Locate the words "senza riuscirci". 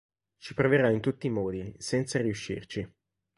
1.77-2.91